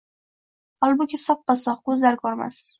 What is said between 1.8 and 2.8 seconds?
ko’zlari ko’rmas.